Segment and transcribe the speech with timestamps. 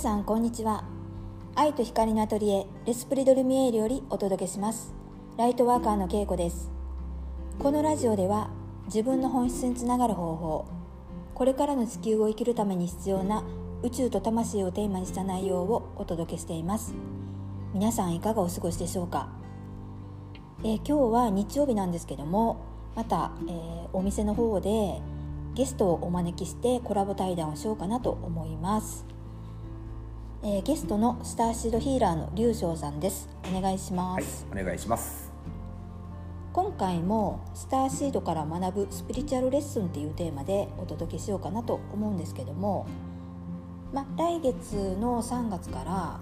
[0.00, 0.84] さんこんにちは。
[1.54, 4.94] 愛と光のアトリエレスプリドルミエールよりお届けします。
[5.36, 6.70] ライトワーカーのけいこです。
[7.58, 8.48] このラジオでは
[8.86, 10.64] 自分の本質につながる方法
[11.34, 13.44] これからの地球を生きるために必要な
[13.82, 16.94] 宇宙と魂をテーマにした内容をお届けしています。
[17.74, 19.28] 皆さんいかがお過ごしでしょうか、
[20.64, 22.64] えー、今日は日曜日なんですけども
[22.96, 25.02] また、えー、お店の方で
[25.52, 29.04] ゲストをお招きしてコラボ対談をしようかなと思います、
[30.42, 33.28] えー、ゲストのスターシードヒーラーの龍翔さんです。
[33.54, 35.30] お願いします、はい、お願いします。
[36.54, 42.86] 今回もスターシードから学ぶスピリチュアルレッスンっていうテーマでお届けしようかなと思うんですけども
[43.92, 46.20] ま来月の3月から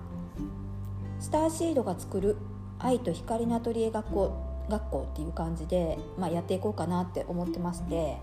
[1.20, 2.36] スターシードが作る
[2.80, 8.18] 愛と光のアトリエ学校学校っていう感じで、まあ、やっていこうかなって思ってまして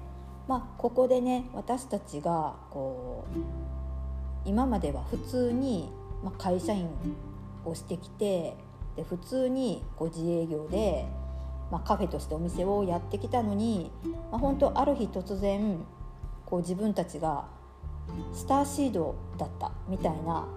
[0.48, 3.75] まあ、ここでね私たちがこう
[4.46, 5.90] 今までは普通に、
[6.24, 6.88] まあ、会社員
[7.66, 8.56] をしてきて
[8.96, 11.06] で普通にこう自営業で、
[11.72, 13.92] まあ、カフェとしてお店をやってきたのに、
[14.32, 15.80] まあ、本当ある日突然
[16.46, 17.46] こう自分たちが
[18.34, 20.48] スターシードだったみたいな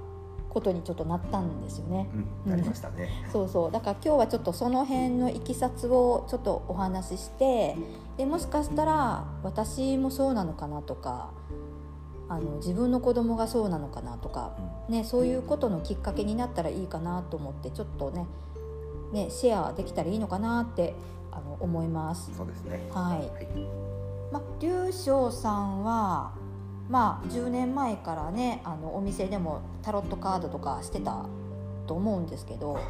[0.48, 2.08] ことにちょっとなったんですよね。
[2.44, 3.08] うん、なりましたね。
[3.30, 7.76] そうそうだから今日はちょっとその辺のいきさつをちょっとお話しして
[8.16, 11.30] でもしかしたら私もそうなのかなとか
[12.28, 14.54] あの自分の子供がそうなのかなとか、
[14.88, 18.26] うん、ね、そういうことのきっかけになったらいいかなと思ってちょっとね
[19.12, 20.94] ねシェアできたらいいのかなって
[21.32, 22.30] あの思います。
[22.36, 22.88] そうですね。
[22.92, 23.46] はい、はい、
[24.30, 26.32] まあ、龍翔さんは
[26.90, 31.24] まあ10年前からねあのお店でもタロットカードとかしてた
[31.86, 32.84] と思うんですけど、はい、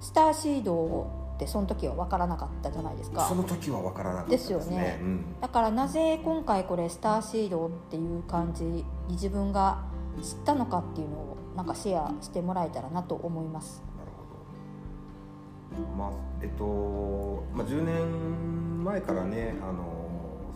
[0.00, 3.26] スターシードってその時は分からなかったじゃないですか。
[3.26, 9.82] その時は分からなかったですよね、うん、だからなぜ今回これスターシードっていう感じに自分が
[10.22, 13.82] 知ったのかっていうのをなんかシェアしてもらえたらなと思います。
[13.98, 15.96] なるほど。
[15.96, 16.10] まあ
[16.42, 19.84] えっと、まあ、10年前からねあの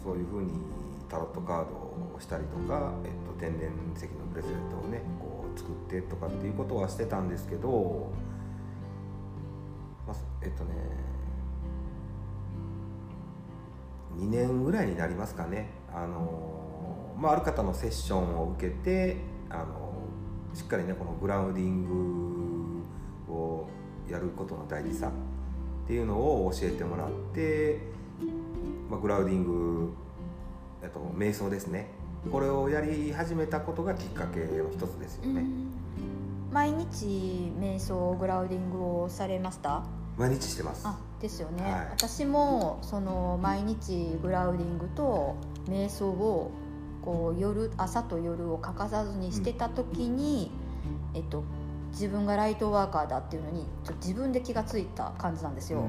[0.04, 0.52] そういうふうに
[1.08, 1.70] タロットカード
[2.16, 8.12] をしたりとか、えっと、天然石のブレスレットをねこう作ってとかっていうことはしてたんですけど、
[10.06, 10.74] まあ、えっとね
[14.16, 15.70] 2年ぐらいになりますかね。
[15.92, 19.16] あの、まあ、ある方のセッションを受けて
[19.50, 19.92] あの
[20.54, 22.82] しっかりねこのグラウディン
[23.26, 23.68] グを
[24.08, 27.80] やることの大事さっていうのを教えてもらって、
[28.88, 29.94] まあ、グラウディング
[30.84, 31.88] えっと、瞑想ですね。
[32.30, 35.44] これをやり始めたことがきっかけの一つですよね、
[36.54, 39.82] 毎日瞑想グラウディングをされました？
[40.16, 40.86] 毎日してます。
[40.86, 45.34] あですよね、はい、私もその毎日グラウディングと
[45.68, 46.52] 瞑想を
[47.02, 50.52] こう夜朝と夜を欠かさずにしてた時に、
[51.12, 51.42] うん、えっと
[51.90, 55.88] 自分がライトワーカーだっていうのにちょ自分で気が付いた感じなんですよ。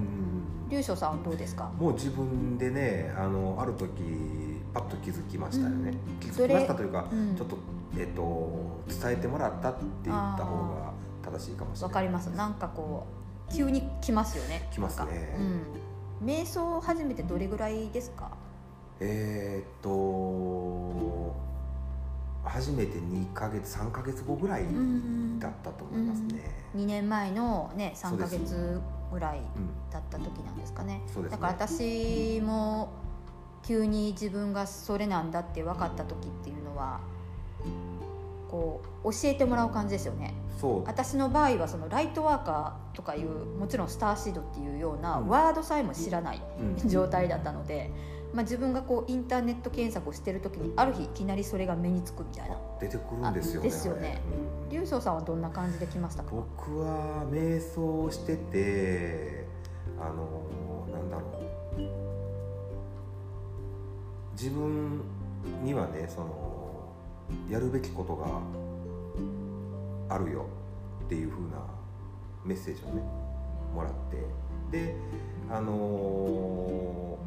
[0.68, 1.72] 龍翔さんどうですか？
[1.78, 4.02] もう自分でねあのある時
[4.74, 7.56] パッと気づきましたよね、うん、気づきましたというか、うん、ちょっと,、
[7.98, 11.90] えーと、伝えてもらったって言った方が正しいかもしれない。
[11.90, 12.28] わかります。
[12.28, 13.06] なんかこ
[13.50, 14.68] う急に来ますよね。
[14.72, 15.36] 来ますね、
[16.22, 18.32] うん、瞑想を始めてどれぐらいですか？
[19.00, 21.36] えー、っと
[22.44, 24.64] 初めて2か月3か月後ぐらい
[25.40, 26.42] だったと思いますね、
[26.74, 28.80] うん、2年前のね3か月
[29.12, 29.42] ぐらい
[29.92, 32.90] だった時なんですかね、ね、だから私も
[33.64, 37.02] 急に自分がそれなんだって分かった時っていうのは
[38.56, 40.34] こう教えてもらう感じですよね。
[40.86, 43.30] 私の場合はそのライトワーカーとかいう
[43.60, 46.42] もちろんスターシードっていうようなワードさえも知らない
[46.86, 47.92] 状態だったので、
[48.34, 52.56] まあ、自分がこうインターネット検索をしてる時にある日いきなりそれが目につくみたいな。
[52.80, 54.22] 出てくるんですよねですよね。
[54.72, 56.32] 龍翔、うん、さんはどんな感じで来ましたか？
[56.32, 59.46] 僕は瞑想してて
[60.00, 60.46] あの
[60.92, 61.24] なんだろ
[61.78, 61.82] う。
[64.34, 65.02] 自分
[65.64, 66.55] にはねその
[67.50, 68.42] やるべきことが
[70.16, 70.46] あるよ
[71.06, 71.58] っていう風な
[72.44, 73.02] メッセージをね
[73.74, 74.46] もらって。
[74.72, 74.96] で
[75.50, 77.18] あの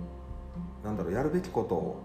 [0.83, 2.03] ー、なんだろうやるべきこと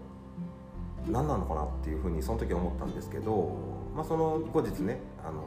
[1.10, 3.56] 何なのかなっていうふうにその時思ったんですけど、
[3.94, 5.42] まあ、その後日ね、あの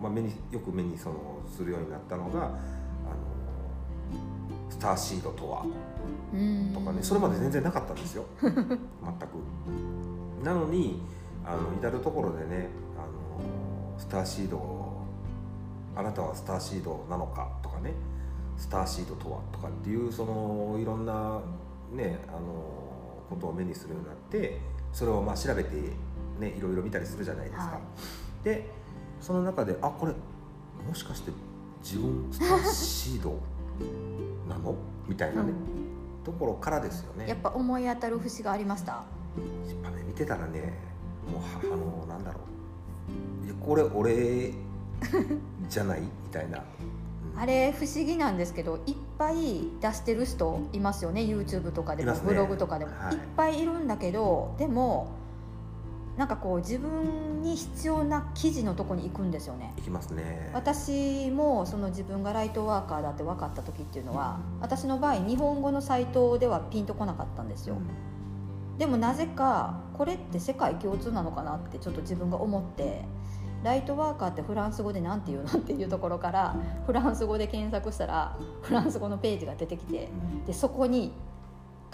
[0.00, 5.66] ー、まあ、目によく目にそのするようになったのが、あのー、スターシードとは
[6.74, 8.24] とかねそれまで全然なかったんですよ。
[8.40, 8.74] 全く。
[10.44, 11.02] なのに
[11.44, 14.90] あの至る所でねあのスターシード
[15.96, 17.92] あなたはスターシードなのかとかね
[18.56, 21.40] スターシードとはとかっていうそのいろんな
[21.92, 22.38] ねあの
[23.28, 24.58] ことを目にするようになって
[24.92, 25.70] それをまあ調べて
[26.38, 27.64] ねいろいろ見たりするじゃないですか。
[27.64, 27.78] は
[28.42, 28.70] い、で
[29.20, 30.12] その中であこれ
[30.86, 31.32] もしかして
[31.82, 33.38] 自分スターシード
[34.48, 34.74] なの？
[35.08, 35.52] みたいなね、
[36.24, 37.28] ところからですよね。
[37.28, 38.92] やっぱ思い当たる節がありました。
[38.92, 39.02] や
[39.74, 40.74] っぱね見てたらね
[41.30, 42.40] もうはあのなんだろ
[43.42, 43.46] う。
[43.46, 44.52] いやこれ俺
[45.68, 46.00] じゃない？
[46.00, 47.40] みたいな、うん。
[47.40, 52.20] あれ不思議なんですけどいっぱい出してる人いますよね YouTube とかでも、ね。
[52.24, 53.14] ブログとかでも、はい。
[53.14, 55.12] い、っぱいいるんだけどでも
[56.16, 59.72] なんかこう自分に必要な記事のとこに行くんですよね。
[59.78, 60.50] いきますね。
[60.52, 67.76] 私もその自分がライトワーカーだって分かった時っていうのは私の場合日本語のサイトではピンとこなかったんですよ、
[68.80, 73.04] でもなぜかこれって世界共通なのかなってちょっと自分が思って
[73.62, 76.56] ライトワーカーってフランス語で何て言うのっていうところから
[76.86, 80.08] フランス語で検索したらフランス語のページが出てきて
[80.46, 81.12] でそこに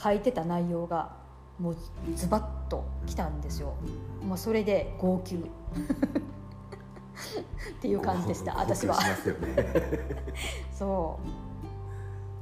[0.00, 1.16] 書いてた内容が
[1.58, 1.76] もう
[2.14, 3.74] ズバッときたんですよ。
[4.22, 5.36] もうそれで号泣。
[5.36, 5.40] っ
[7.80, 8.96] ていう感じでした私は。
[10.72, 11.18] そ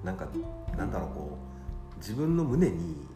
[0.04, 0.26] なんか
[0.76, 1.38] なんだろうこ
[1.94, 3.13] う自分の胸に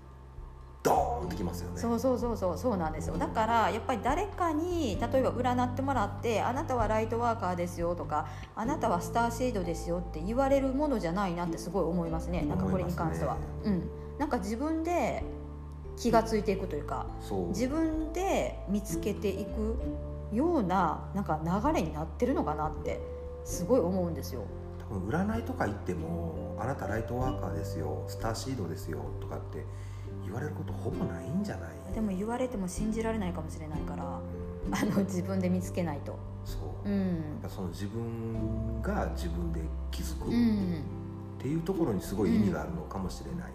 [0.83, 1.77] ドーンってきますよね。
[1.77, 3.19] うそうそうそうそうそうなんですよ。
[3.19, 12.43] だからやっぱり誰かに例えば占ってもらって「あなたはライトワーカーですよ」とか「あなたはスターシードですよ」って言われるものじゃないなってすごい思いますね。
[12.43, 13.91] なんかこれに関しては、思いうん。
[14.19, 15.25] なんか自分で
[15.97, 17.49] 気が付いていくというかそう。
[17.49, 19.77] 自分で見つけていく
[20.33, 23.01] ようななんか流れになってるのかなって
[23.45, 24.43] すごい思うんですよ。
[24.91, 29.65] 多分占いとか行っても「あなたライトワーカーですよスターシードですよ」とかって
[30.29, 31.95] 言われることほぼないんじゃない？
[31.95, 34.75] でも言われても信じられないかもしれないからうん。
[34.75, 36.19] あの自分で見つけないと。
[36.45, 39.61] そう、やっうんぱその自分が自分で
[39.91, 40.83] 気づくっうん。
[41.39, 43.53] ていうところにすごい意味があるのかもしれない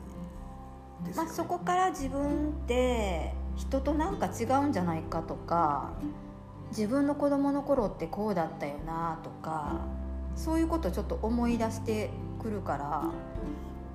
[1.03, 5.91] ですよね、まあ、そこから自分って人となんか違うんじゃないかとか
[6.69, 9.81] 自分の子供の頃ってこうだったよなとか
[10.37, 12.09] そういうことをちょっと思い出して
[12.41, 13.03] くるから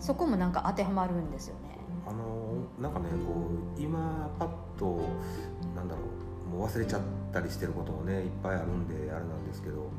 [0.01, 1.78] そこもなんか当てはまるんですよね。
[2.09, 5.01] あのなんかねこう今パッと
[5.77, 6.01] なんだろ
[6.51, 7.03] うもう忘れちゃっ
[7.33, 9.91] たりしてることもねいっぱいあるんであれなんですけど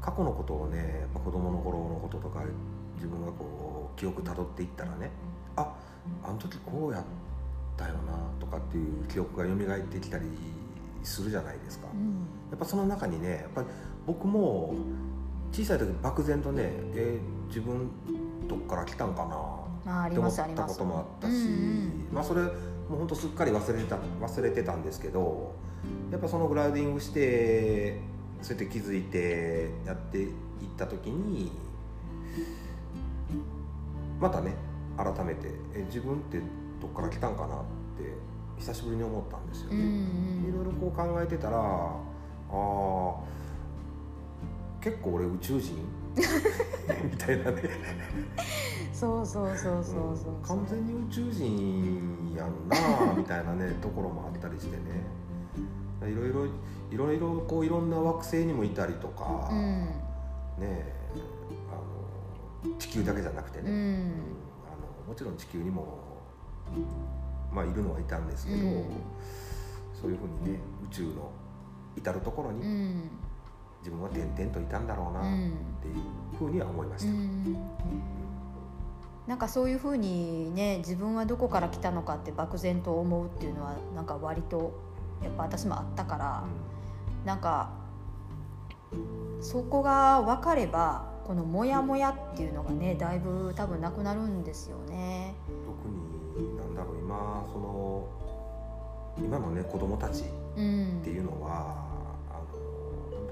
[0.00, 2.42] 過去のことをねやっぱ子供の頃のこととか
[2.96, 5.10] 自分がこう記憶たどっていったらね
[5.56, 5.74] あ
[6.22, 7.04] あの時こうやっ
[7.76, 10.26] たよなとかっていう記憶が蘇ってきたり
[11.02, 11.88] するじゃないですか。
[11.94, 13.66] うんやっぱその中にねやっぱり
[14.06, 14.74] 僕も
[15.52, 16.62] 小さい時漠然とね
[16.94, 17.90] えー自分
[18.48, 19.49] どっから来たんかなま
[19.84, 21.34] って思ったこともあったし、
[22.12, 22.48] まあそれも
[22.92, 25.54] うほんとすっかり忘れてた忘れてたんですけど
[26.10, 28.00] やっぱそのグラウディングして
[28.42, 30.30] そうやって気づいてやっていっ
[30.76, 31.52] た時に
[34.20, 34.54] またね
[34.96, 36.40] 改めてえ自分って
[36.80, 37.58] どっから来たんかなっ
[37.98, 38.14] て
[38.58, 39.76] 久しぶりに思ったんですよね。
[39.76, 39.86] いろい
[40.62, 43.14] んろこう考えてたらあー
[44.82, 45.76] 結構俺宇宙人
[47.10, 47.62] みたいなね。
[48.92, 52.76] そうそうそうそうそう完全に宇宙人やんな
[53.16, 54.82] みたいなねところもあったりしてね。
[56.02, 56.46] いろいろ
[56.90, 59.58] いろいろこういろんな惑星にもいたりとか、うん。
[60.58, 60.94] ね
[61.70, 64.12] あの地球だけじゃなくてね、うん。
[64.66, 65.98] あのもちろん地球にも
[67.52, 68.84] まあいるのはいたんですけど、うん。
[69.94, 71.30] そういうふうにね宇宙の
[71.96, 73.10] 至る所にうん
[73.80, 75.22] 自分は点々といたんだろうなっ
[75.80, 77.10] ていうふうには思いました。
[77.10, 77.56] うん
[79.26, 84.72] なんかそういうふうにね自分はどこから来たのかって漠然と思うっていうのはなんか割と
[85.22, 86.44] やっぱ私もあったから
[87.24, 87.70] なんか
[89.40, 95.34] そこが分かればこのモヤモヤっていうのがねだいぶ多分なくなるんですよね。
[95.64, 95.88] 特
[96.42, 98.08] になんだろう今その
[99.16, 100.24] 今のね子供たち
[100.56, 101.89] うんっていうのはあの本当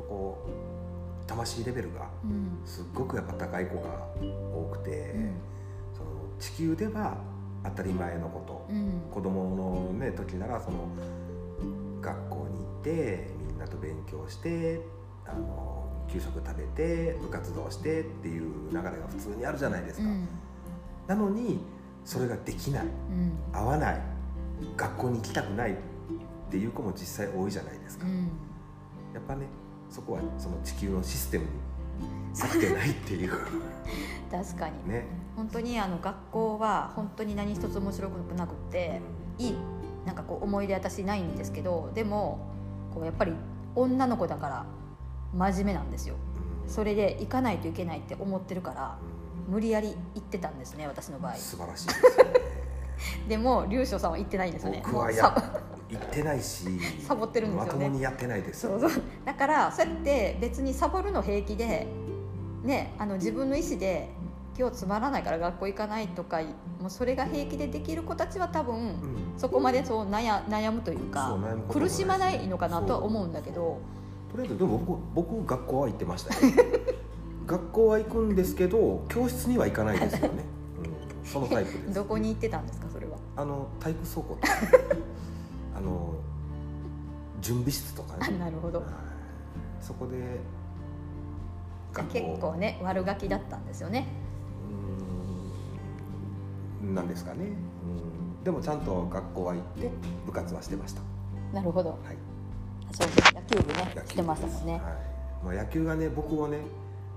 [0.09, 2.61] こう魂レベルがうん。
[2.65, 5.35] すっごくやっぱ高い子が多くて、うん。
[5.95, 7.19] その地球では
[7.65, 9.03] 当たり前のこと、うん。
[9.13, 10.89] 子供のね時ならその
[12.01, 14.81] 学校に行ってみんなと勉強して
[15.27, 20.07] あの給食食べて部活動してっていう流れが普通にあるじゃないですか。
[20.07, 20.29] うん。
[21.07, 21.61] なのに
[22.05, 22.85] それができない。
[22.85, 23.33] うん。
[23.53, 24.01] 合わない。
[24.77, 25.77] 学校に行きたくないっ
[26.51, 28.31] ていう子も実際多いじゃないですか、うん。
[29.15, 29.47] やっぱね
[29.91, 31.51] そこはその地球のシステムに
[32.43, 33.33] 合ってないっていう。
[34.31, 34.89] 確かに。
[34.89, 39.01] ね、本当にあの学校は本当に何一つ面白くなくって
[39.39, 39.59] いい
[40.05, 42.39] なんかこう思い出私ないんですけどでも
[42.95, 43.33] こうやっぱり
[43.75, 44.67] 女の子だから
[45.35, 46.17] 真面目なんですよ。
[46.65, 46.71] うん。
[46.71, 48.99] それで行かないといけないって思ってるから
[49.47, 49.55] うん。
[49.55, 51.35] 無理やり行ってたんですね私の場合。
[51.35, 52.33] 素晴らしいですよね。
[53.29, 54.83] でも龍翔さんは行ってないんですよね。
[54.85, 55.35] 僕はや
[55.91, 56.67] 行ってないし
[57.01, 57.67] サボってるんですよね。
[57.67, 58.61] まともにやってないです。
[58.61, 58.91] そうそう。
[59.25, 61.87] だからそうやって別にサボるの平気で
[62.63, 64.11] ねあの自分の意思で
[64.59, 66.43] 今日つまらないから学校行かないとか
[66.81, 68.95] もうそれが平気でできる子たちは多分うん。
[69.37, 71.39] そこまでそう悩悩むというか
[71.71, 73.81] 苦しまないのかなとは思うんだけど。
[74.31, 76.53] とりあえずでも僕僕学校は行ってましたよ
[77.47, 80.45] 学校は行くんですけど教室には行かないですよね、
[81.23, 81.95] うん、そのタイプです。
[81.95, 83.17] どこに行ってたんですかそれは。
[83.37, 84.39] あの体育倉庫
[85.79, 86.13] あの
[87.41, 88.81] 準備室とかあねなるほど。
[88.81, 88.89] はい。
[89.81, 90.41] そこで
[91.93, 92.13] 学校。
[92.15, 94.09] 結構ね悪ガキだったんですよね。
[96.83, 96.95] うーん。
[96.97, 99.91] なんですかね、うん、でもちゃんと学校は行って
[100.27, 101.01] 部活はしてました、
[101.53, 101.91] なるほど。
[101.91, 101.99] はい、
[102.93, 104.73] そうです野球部ねしてましたもんね。
[104.73, 104.83] はい。
[105.45, 106.59] まあ、野球がね僕をね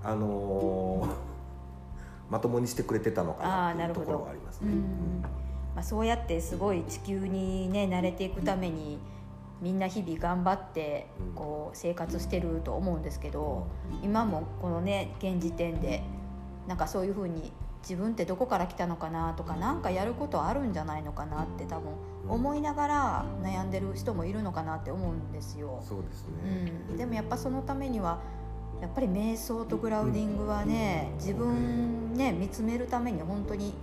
[0.03, 1.09] あのー
[2.29, 4.71] まともにしてくれてたのかなっていうところはありますね。
[4.71, 5.40] うん
[5.75, 8.99] まあ、そうやってすごい地球にね慣れていくために
[9.61, 11.33] みんな日々頑張ってうん。
[11.33, 13.67] こう生活してると思うんですけど
[14.03, 16.03] 今もこのね現時点で
[16.67, 17.51] なんかそういうふうに
[17.81, 21.91] 自分ってどこから来たのかなとか何かやることあるんじゃないのかなって多分
[22.29, 25.81] 思いながら悩んでる人もいるのかなって思うんですよ。
[25.87, 28.19] そうですね、うん、でもやっぱそのためには
[28.81, 33.73] やっぱり瞑想とグラウディングはね自分ね見つめるために本当に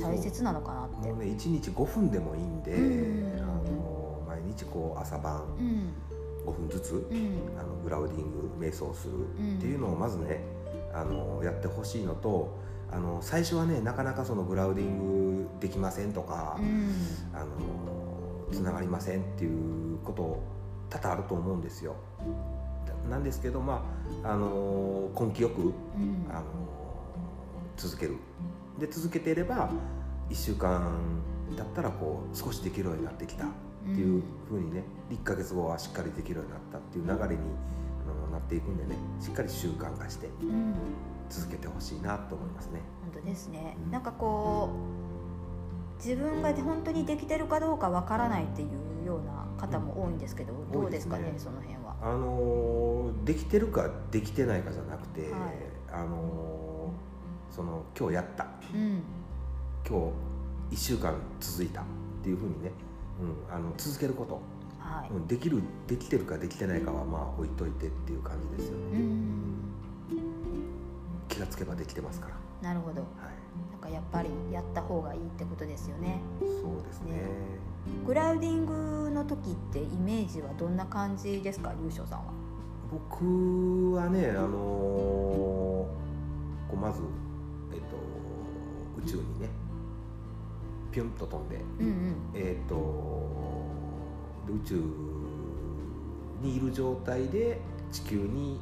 [0.00, 1.08] 大切なのかなって。
[1.08, 3.42] もうね1日5分でもいいんで、うん。
[3.42, 5.92] あの毎日こう朝晩うん。
[6.46, 7.38] 5分ずつ、うん。
[7.58, 10.40] あのグラウディング瞑想するうんっていうのをまずね
[10.94, 12.58] あのやってほしいのと
[12.90, 16.92] あの最初はねなかなかそのグラウディングできませんとか、うん。
[17.34, 17.48] あの
[18.52, 20.42] つながりませんっていうこと
[20.90, 21.96] 多々あると思うんですよ。
[23.08, 23.84] なんですけどま
[24.22, 26.26] ああの根気よくうん。
[26.30, 26.44] あの
[27.76, 28.16] 続ける
[28.78, 29.70] で続けていれば
[30.30, 31.20] 1週間
[31.56, 33.48] だったらこう少しできるようになってきたっ
[33.84, 37.42] ていうふうにね1ヶ月後はしっかりできるようになったっていう流れに
[38.08, 40.74] あのなっていくんでねしっかり習慣化してうん。
[41.32, 42.80] 続けてほしいなと思いますね。
[43.02, 43.76] 本当ですね。
[43.86, 43.90] うん。
[43.90, 44.68] なんかこ
[45.94, 51.96] う自分が本当にできてるかどうかわからないっていうような方も多いんですけど、どうですかねその辺は。
[52.02, 55.30] あのできてるかできてないかじゃなくて、はい。
[55.90, 56.71] あの
[57.54, 58.46] その今日やった。
[58.74, 59.02] うん。
[59.86, 60.12] 今
[60.70, 61.84] 日1週間続いたっ
[62.22, 62.72] ていうふうにね、
[63.48, 64.40] うん、あの続けること、
[64.78, 65.10] はい。
[65.10, 69.52] うん、できるできてるかできてないかはまあ置いといてっていう感じですよね、うん
[71.28, 73.00] 気がつけばできてますから、なるほど。
[73.00, 76.20] はい、なんかやっぱりやった方がいいってことですよね。
[76.40, 77.12] そうですね。
[77.12, 77.22] ね。
[78.06, 81.72] グラウディングの時ってイメージはどんな感じですか？
[81.82, 82.32] 龍翔さんは。
[82.90, 85.88] 僕はねあのーこ
[86.74, 87.21] うまず、えっと
[89.04, 89.48] 宇宙にね
[90.90, 92.14] ピュンと飛んでうんうん。
[92.34, 92.74] えー、と
[94.46, 94.74] で宇宙
[96.42, 98.60] にいる状態で地球に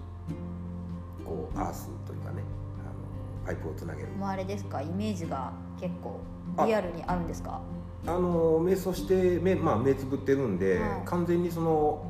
[1.25, 2.42] こうアースというかね
[2.80, 4.09] あのパイプをつなげる。
[4.09, 4.82] もうあれですか？
[4.82, 6.20] イメージが結構
[6.56, 6.66] あ。
[6.66, 7.61] リアルにあるんですか？
[8.06, 11.02] あの瞑想して目,、まあ、目つぶってるんで、はい。
[11.04, 12.04] 完全にその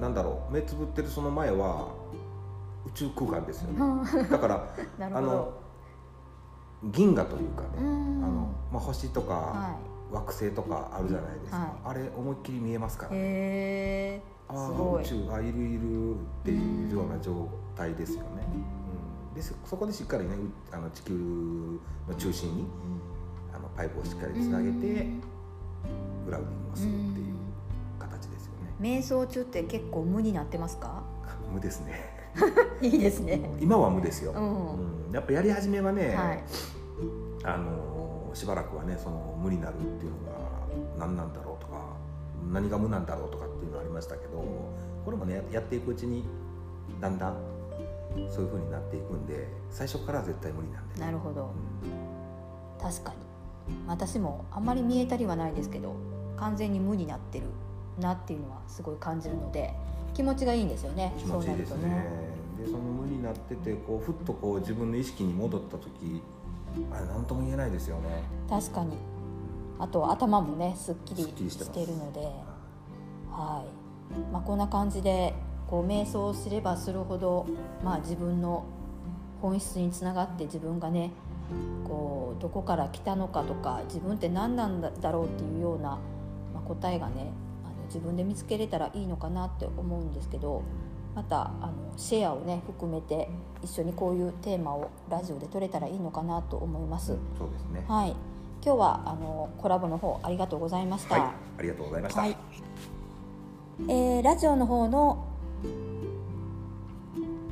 [0.00, 1.88] なんだろう目つぶってるその前は
[2.86, 3.78] 宇宙空間ですよね。
[4.30, 5.52] だからあの
[6.84, 8.24] 銀河というかね、うん。
[8.24, 9.76] あのまあ、星とかは
[10.10, 11.68] 惑星とかあるじゃないですか、はい。
[11.84, 18.28] あれ思いっきり見えますからいへえああ宇宙あいるいるっていうような状態ですよね、
[19.30, 21.14] うん、でそそこでしっかりねうあの地球
[22.08, 22.66] の中心に
[23.54, 25.06] あのパイプをしっかりつなげて
[26.26, 27.34] グラウディングをするっていう
[27.98, 28.74] 形ですよね。
[28.80, 31.02] 瞑想中って結構無になってますか？
[31.52, 32.20] 無ですね。
[32.82, 33.40] いいですね。
[33.60, 34.40] 今は無ですよ、うん。
[34.40, 36.42] うんやっぱやり始めはね、はい。
[37.44, 40.38] あのしばらくはねその無になるっていうのが
[40.98, 41.96] 何なんだろうとか
[42.50, 44.44] 何が無なんだろうとかっていうのありましたけど
[45.04, 46.24] これもねやっていくうちに
[47.00, 47.36] だんだん
[48.30, 51.50] そういう風になっていくんで最初からは絶対無理なんで、なるほど。
[51.82, 52.82] うん。
[52.82, 53.16] 確かに。
[53.86, 55.94] 私もあんまり見えたりはないですけど
[56.36, 57.46] 完全に無になってる
[58.00, 59.72] なっていうのはすごい感じるので
[60.14, 61.14] 気持ちがいいんですよね。
[61.18, 61.80] 気持ちいいですね。
[61.80, 62.31] そうなる
[62.62, 66.22] でその無になっててこうふっとこう自分の意識に戻った時
[66.90, 68.22] あれ何とも言えないですよね。
[68.48, 68.96] 確かに。
[69.78, 72.52] あと頭もねすっきりしてるので。
[73.32, 75.34] はい、まあ、こんな感じで
[75.66, 77.46] こう瞑想すればするほど、
[77.82, 78.64] まあ、自分の
[79.40, 81.10] 本質につながって自分がね
[81.84, 85.98] こうどこから来たのかとか自分って何なんだろうっていうような、
[86.52, 87.32] まあ、答えがね
[87.64, 90.62] あの自分で見つけれたらいいのかなって思うんですけど
[91.14, 93.28] またあのシェアをね含めて
[93.62, 97.16] 一緒にこういうテーマをラジオで取れたらいいのかなと思います。
[97.38, 97.84] そうですね。
[97.86, 98.14] はい、
[98.64, 101.32] 今日はあのコラボの方ありがとうございました、はい。
[101.58, 102.36] ありがとうございました、はい。
[103.88, 105.26] えーラジオの方の、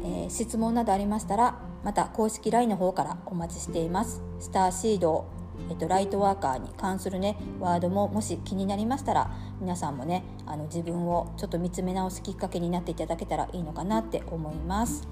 [0.04, 4.22] えー質問などありましたらまた公式 LINE の方からお待ちしています。
[4.38, 5.26] スターシード、
[5.68, 15.08] えっと、ライトワーカーに関するねワードももし気になりましたら皆さんもねあの自分をちょっと見つめ直すきっかけになっていただけたらいいのかなって思います。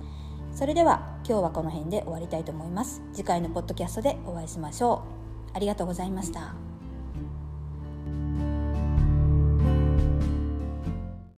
[0.52, 3.02] それでは今日はこの辺で終わりたいと思います。
[3.12, 5.05] 次回のポッドキャストでお会いしましょ
[5.52, 5.57] う。
[5.57, 6.68] ありがとうございました。